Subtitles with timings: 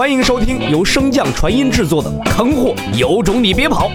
[0.00, 3.90] 欢迎收听由升降传音制作的《坑货有种你别跑》，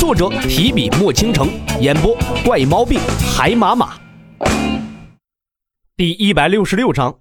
[0.00, 2.98] 作者提笔墨倾城，演播怪毛病
[3.36, 4.00] 海马马。
[5.98, 7.20] 第一百六十六章，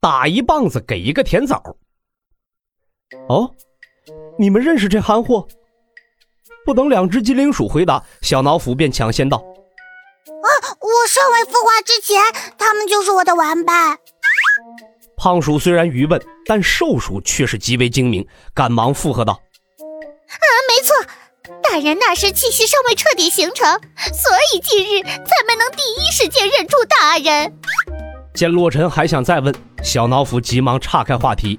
[0.00, 1.62] 打一棒子给一个甜枣。
[3.28, 3.54] 哦，
[4.38, 5.46] 你们认识这憨货？
[6.64, 9.36] 不等两只精灵鼠回答，小老虎便抢先道
[10.24, 10.48] ：“啊，
[10.80, 12.22] 我尚未孵化之前，
[12.56, 13.98] 他们就是我的玩伴。”
[15.16, 19.32] 胖鼠虽然愚笨，但瘦鼠却是极为精明，赶忙附和道
[19.80, 20.94] ：“啊，没错，
[21.62, 23.66] 大人那时气息尚未彻底形成，
[23.96, 27.58] 所以近日才没能第一时间认出大人。”
[28.34, 31.58] 见洛尘还想再问，小脑斧急忙岔开话题：“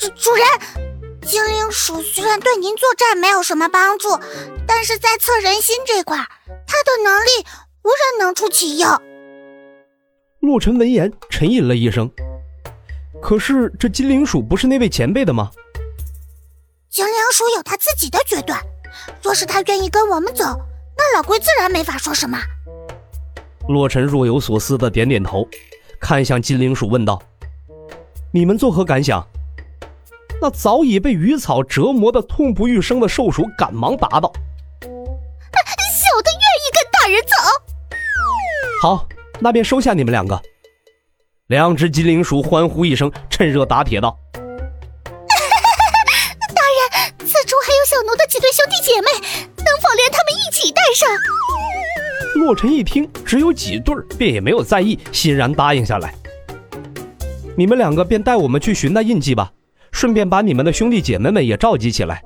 [0.00, 0.46] 主主人，
[1.20, 4.18] 精灵鼠虽然对您作战没有什么帮助，
[4.66, 7.28] 但是在测人心这块，它的能力
[7.84, 8.88] 无人能出其右。”
[10.42, 12.10] 洛尘闻言沉吟了一声。
[13.20, 15.50] 可是这金灵鼠不是那位前辈的吗？
[16.90, 18.60] 金灵鼠有他自己的决断，
[19.22, 20.44] 若是他愿意跟我们走，
[20.96, 22.36] 那老龟自然没法说什么。
[23.68, 25.46] 洛尘若有所思的点点头，
[26.00, 27.22] 看向金灵鼠问道
[28.34, 29.24] ：“你们作何感想？”
[30.42, 34.32] 那早已被鱼草折磨的痛不欲生的兽鼠赶忙答道
[34.74, 37.36] ：“小的愿意跟大人走。”
[38.82, 39.06] 好，
[39.42, 40.40] 那便收下你们两个。
[41.48, 44.16] 两只金灵鼠欢呼一声，趁热打铁道
[46.54, 49.08] ：“大人，此处还有小奴的几对兄弟姐妹，
[49.56, 51.08] 能否连他们一起带上？”
[52.40, 56.14] 洛尘一听只有几对儿，便也没有在意，欣然答应下来。
[57.56, 59.52] 你们两个便带我们去寻那印记吧，
[59.90, 62.22] 顺便把你们的兄弟姐妹们也召集起来。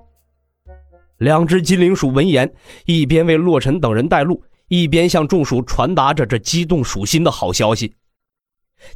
[1.16, 2.52] 两只金灵鼠闻言，
[2.84, 7.94] 一边为洛尘等人带路，一边向众鼠传达着这激动鼠心的好消息。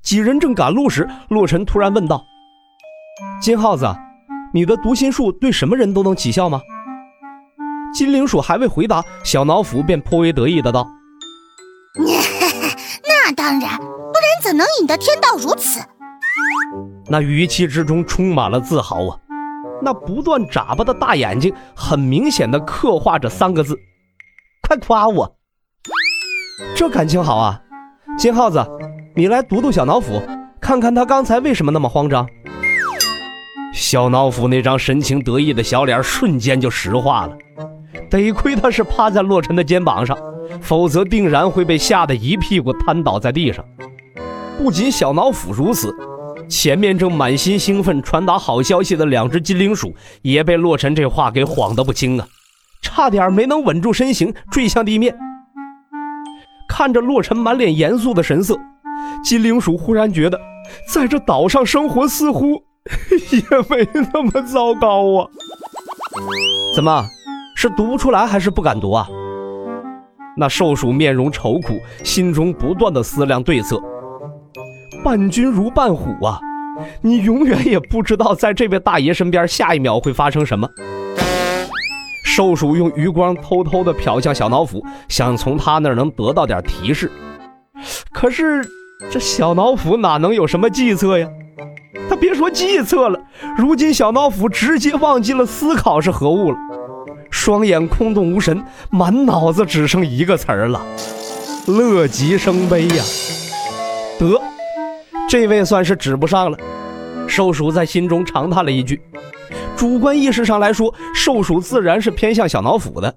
[0.02, 2.24] 几人正赶路时，洛尘突然问道
[3.40, 3.86] ：“金耗子，
[4.52, 6.60] 你的读心术对什么人都能起效吗？”
[7.94, 10.86] 金灵鼠还未回答，小脑斧便颇为得意的道
[13.08, 15.80] ：“那当然，不然怎能引得天道如此？”
[17.08, 19.18] 那语气之中充满了自豪啊！
[19.82, 23.76] 那不断眨巴的大眼睛，很明显的刻画着三个字
[24.68, 25.36] ：“快夸我！”
[26.80, 27.60] 这感情好啊，
[28.16, 28.66] 金耗子。
[29.14, 30.22] 你来读读小脑斧，
[30.62, 32.26] 看看他刚才为什么那么慌张。
[33.74, 37.36] 小脑斧那张神情得意的小脸瞬间就石化了，
[38.08, 40.16] 得亏他是趴在洛尘的肩膀上，
[40.62, 43.62] 否则定然会被吓得一屁股瘫倒在地上。
[44.56, 45.94] 不仅小脑斧如此，
[46.48, 52.26] 前面正满心兴奋传达好消息的两只金灵鼠也被洛尘这话给晃得不轻啊，
[52.80, 55.14] 差点没能稳住身形坠向地面。
[56.70, 58.56] 看着洛尘满脸严肃的神色。
[59.24, 60.40] 金灵鼠忽然觉得，
[60.94, 62.62] 在这岛上生活似乎
[63.32, 65.26] 也没那么糟糕啊！
[66.76, 67.04] 怎么，
[67.56, 69.08] 是读不出来还是不敢读啊？
[70.36, 73.82] 那瘦鼠面容愁苦，心中不断的思量对策。
[75.04, 76.38] 伴君如伴虎啊，
[77.02, 80.68] 你永远也不知道在这位大爷身边下一秒会发生什么。
[82.32, 87.10] 瘦鼠用余光偷偷的瞟向小老虎，想从他那儿能得到点提示，
[88.12, 88.64] 可是。
[89.10, 91.26] 这小老虎哪能有什么计策呀？
[92.06, 93.18] 他别说计策了，
[93.56, 96.58] 如今小老虎直接忘记了思考是何物了，
[97.30, 100.82] 双眼空洞无神，满脑子只剩一个词儿了：
[101.66, 103.02] 乐极生悲呀！
[104.18, 104.38] 得，
[105.26, 106.58] 这位算是指不上了。
[107.26, 109.00] 瘦鼠在心中长叹了一句。
[109.80, 113.16] 主观意识上来说，兽鼠自然是偏向小老虎的，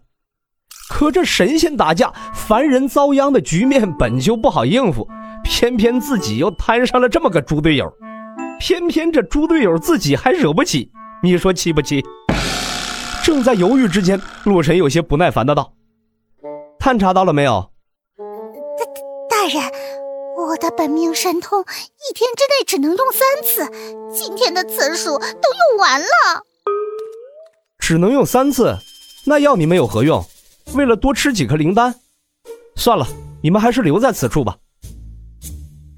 [0.90, 5.06] 可这神仙打架，凡人遭殃的局面本就不好应付。
[5.44, 7.91] 偏偏自己又摊上了这么个猪队友，
[8.62, 10.90] 偏偏这猪队友自己还惹不起，
[11.22, 12.01] 你说气不气？
[13.25, 15.74] 正在犹豫之间，洛尘有些不耐烦的道
[16.80, 17.72] ：“探查到了没有？”
[18.80, 18.85] 大
[19.30, 19.69] 大人，
[20.38, 23.69] 我的本命神通一天之内只能用三次，
[24.16, 26.45] 今天的次数都用完了。
[27.85, 28.80] 只能用三次，
[29.25, 30.25] 那要你们有何用？
[30.71, 31.94] 为了多吃几颗灵丹？
[32.77, 33.06] 算了，
[33.41, 34.56] 你们还是留在此处吧。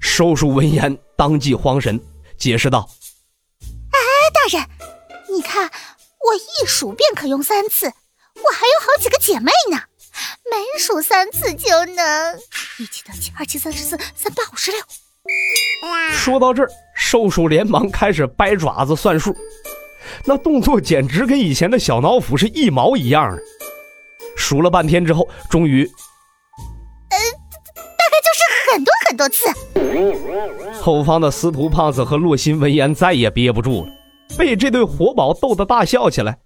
[0.00, 2.00] 兽鼠闻言，当即慌神，
[2.36, 2.90] 解释道
[3.94, 3.98] ：“哎，
[4.34, 4.68] 大人，
[5.32, 9.80] 你看，我一数便可用三次，我还有好几个姐妹呢，
[10.50, 12.36] 每数三次就能
[12.80, 14.80] 一七得七，二七三十四，三八五十六。”
[16.18, 19.32] 说到这儿，兽鼠连忙开始掰爪子算数，
[20.24, 23.42] 那动作简直跟以前的小脑斧是一毛一样的。
[24.36, 25.84] 数了半天之后，终于。
[27.08, 30.80] 大概就是很多很多次。
[30.80, 33.90] 后方的司徒胖子和洛心闻言再也憋不住了，
[34.36, 36.38] 被这对活宝逗得大笑起来。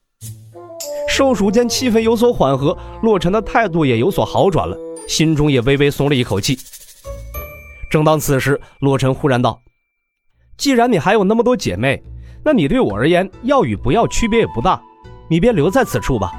[1.09, 4.79] 寿鼠间气氛有所缓和，洛尘的态度也有所好转了，
[5.09, 6.57] 心中也微微松了一口气。
[7.91, 9.61] 正当此时，洛尘忽然道
[10.57, 12.01] ：“既然你还有那么多姐妹，
[12.45, 14.81] 那你对我而言要与不要区别也不大，
[15.29, 16.33] 你便留在此处吧。”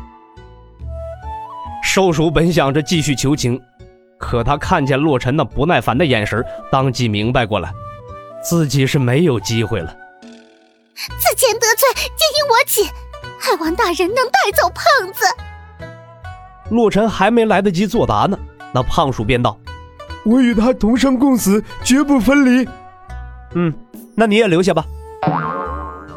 [1.84, 3.60] 寿鼠本想着继续求情，
[4.18, 7.74] 可他看见洛尘那不耐烦的眼神，当即明白过来，
[8.44, 9.94] 自己是没有机会了。
[10.94, 12.90] 此前得罪，皆因我起，
[13.40, 15.26] 还望大人能带走胖子。
[16.70, 18.38] 洛尘还没来得及作答呢，
[18.72, 19.58] 那胖鼠便道
[20.24, 22.70] ：“我与他同生共死，绝不分离。”
[23.56, 23.74] 嗯，
[24.16, 24.86] 那你也留下吧。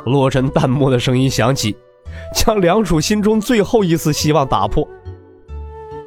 [0.04, 1.76] 洛尘淡漠的声音响起，
[2.34, 4.86] 将梁鼠心中最后一丝希望打破。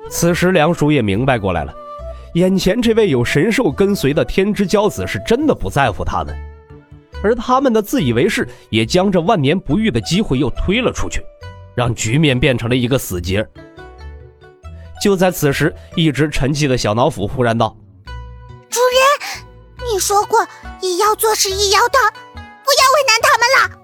[0.10, 1.74] 此时，梁鼠也明白过来了，
[2.36, 6.36] 眼前这位有神兽跟随的天之骄子是真的不在乎他们，
[7.24, 11.22] 而他们的自以为是也将这万年不遇的机会又推了出去，
[11.76, 13.46] 让局面变成了一个死结。
[15.02, 17.76] 就在此时，一直沉寂的小老虎忽然道
[18.70, 19.44] ：“主人，
[19.92, 20.40] 你说过
[20.82, 22.00] 以妖做事，以妖道，
[22.34, 23.80] 不要为难他们了。”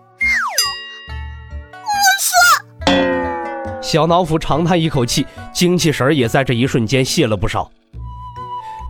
[3.94, 5.24] 小脑斧长叹一口气，
[5.54, 7.70] 精气神也在这一瞬间泄了不少。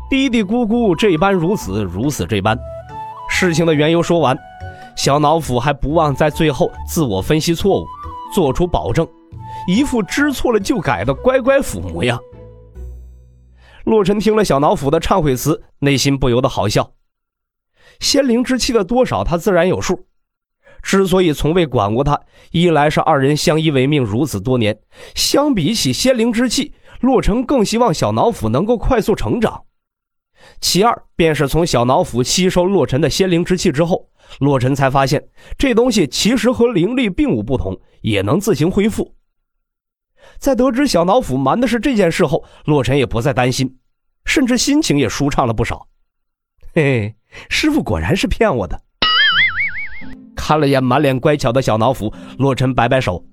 [0.09, 2.57] 嘀嘀咕咕，这般如此，如此这般。
[3.29, 4.33] 事情的缘由说完，
[4.95, 7.85] 小脑斧还不忘在最后自我分析错误，
[8.33, 9.05] 做出保证，
[9.67, 12.17] 一副知错了就改的乖乖虎模样。
[13.83, 16.89] 洛尘听了小脑斧的忏悔词，内心不由得好笑。
[17.99, 20.05] 仙灵之气的多少，他自然有数。
[20.83, 22.19] 之所以从未管过他，
[22.51, 24.77] 一来是二人相依为命如此多年，
[25.15, 29.63] 相比起仙灵之气，洛尘更希望小脑斧能够快速成长；
[30.61, 34.09] 其二便是从小脑斧吸收洛尘的仙灵之气之后，
[34.39, 35.23] 洛尘才发现
[35.57, 39.15] 这东西其实和灵力并无不同，也能自行恢复。
[40.37, 43.77] 在得知小脑斧瞒的是这件事后，洛尘也不再担心，
[44.25, 45.87] 甚至心情也舒畅了不少。
[46.75, 47.15] 嘿嘿，
[47.49, 48.81] 师傅果然是骗我的。
[50.45, 53.23] 看了眼满脸乖巧的小脑斧，洛尘摆摆手。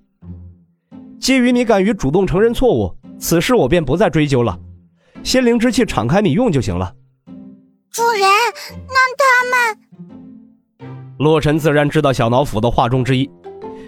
[1.18, 4.56] 基于你敢于主动承认错误，此事我便不再追究了。
[5.24, 6.94] 仙灵之气敞开你用就行了。
[7.90, 8.22] 主人，
[8.86, 10.88] 那他们……
[11.18, 13.28] 洛尘自然知道小脑斧的话中之意，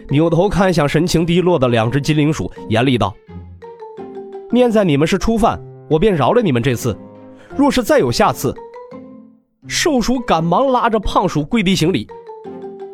[0.08, 3.14] 扭头看向神情低落的两只金灵鼠，严厉道
[4.50, 6.98] ：“念在你们是初犯，我便饶了你们这次。
[7.56, 8.52] 若是再有下次……”
[9.69, 12.04] 瘦鼠赶忙拉着胖鼠跪地行礼。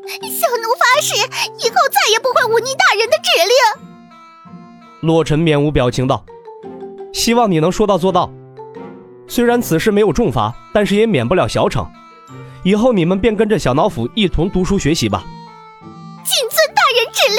[0.08, 3.88] 小奴发誓，以后再也不会忤逆大人的指令。
[5.00, 6.24] 洛尘面无表情道
[7.12, 8.30] ：“希望你能说到做到。
[9.26, 11.86] 虽然此事没有重罚，但是也免不了小惩。
[12.64, 15.24] 以后你们便跟着小脑斧一同读书学习吧。”
[16.24, 17.38] 谨遵大人指令。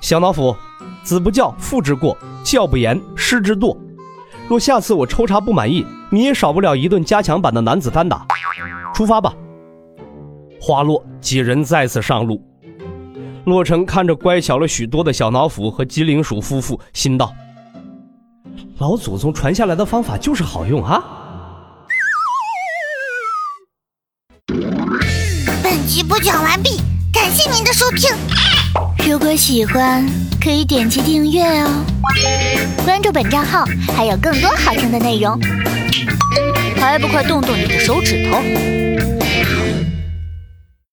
[0.00, 0.54] 小脑斧，
[1.02, 3.76] 子不教，父之过；教不严，师之惰。
[4.48, 8.26] 若下次我抽查不满意，你也少不了一顿加强版的男子单打。
[8.92, 9.34] 出发吧。
[10.66, 12.42] 花落，几人再次上路。
[13.44, 17.34] 洛尘看着乖巧了许多的小脑斧和机灵鼠夫妇，心道
[18.80, 21.04] ：“老祖宗传下来的方法就是好用啊！”
[25.62, 26.80] 本集播讲完毕，
[27.12, 28.16] 感谢您的收听。
[29.06, 30.08] 如果喜欢，
[30.42, 31.84] 可以点击订阅哦，
[32.86, 35.38] 关注本账号还有更多好听的内容。
[36.78, 38.38] 还不快动动你的手指头！